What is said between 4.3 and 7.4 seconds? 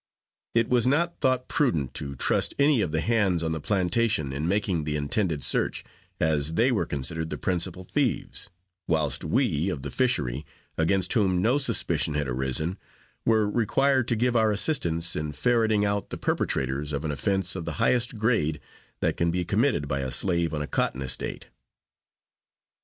in making the intended search, as they were considered the